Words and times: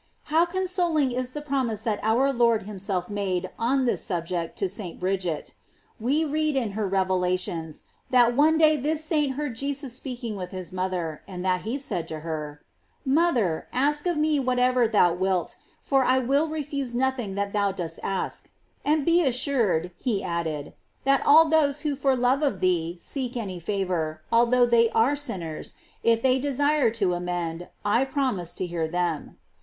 * 0.17 0.23
How 0.33 0.45
consoling 0.47 1.11
is 1.11 1.29
the 1.33 1.43
promise 1.43 1.81
that 1.83 1.99
our 2.01 2.33
Lord 2.33 2.63
himself 2.63 3.07
made 3.07 3.51
on 3.59 3.85
this 3.85 4.03
subject 4.03 4.57
to 4.57 4.67
St. 4.67 4.99
Bridget. 4.99 5.53
We 5.99 6.25
read 6.25 6.55
in 6.55 6.71
her 6.71 6.87
revelations, 6.87 7.83
that 8.09 8.35
one 8.35 8.57
day 8.57 8.77
this 8.77 9.05
saint 9.05 9.33
heard 9.35 9.55
Jesus 9.55 9.93
speaking 9.93 10.35
with 10.35 10.49
his 10.49 10.73
mother, 10.73 11.21
and 11.27 11.45
that 11.45 11.61
he 11.61 11.77
said 11.77 12.07
to 12.07 12.21
her: 12.21 12.63
"Mother, 13.05 13.67
ask 13.71 14.07
of 14.07 14.17
me 14.17 14.39
what 14.39 14.57
ever 14.57 14.87
thou 14.87 15.13
wilt, 15.13 15.57
for 15.79 16.03
I 16.03 16.17
will 16.17 16.47
refuse 16.47 16.95
nothing 16.95 17.35
that 17.35 17.53
thou 17.53 17.71
dost 17.71 17.99
ask;f 18.01 18.51
and 18.83 19.05
be 19.05 19.21
assured," 19.23 19.91
he 19.99 20.23
added, 20.23 20.73
"that 21.03 21.23
all 21.27 21.45
those 21.45 21.81
who 21.81 21.95
for 21.95 22.15
love 22.15 22.41
of 22.41 22.59
thee 22.59 22.97
seek 22.99 23.37
any 23.37 23.59
favor, 23.59 24.23
although 24.31 24.65
they 24.65 24.89
are 24.95 25.15
sinners, 25.15 25.75
if 26.01 26.23
they 26.23 26.39
desire 26.39 26.89
to 26.89 27.13
amend. 27.13 27.67
I 27.85 28.03
promise 28.03 28.51
to 28.53 28.65
hear 28.65 28.87
them."! 28.87 29.37